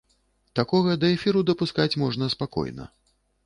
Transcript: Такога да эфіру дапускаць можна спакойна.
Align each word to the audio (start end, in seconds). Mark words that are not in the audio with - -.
Такога 0.59 0.95
да 1.03 1.11
эфіру 1.17 1.45
дапускаць 1.51 1.89
можна 2.07 2.33
спакойна. 2.39 2.93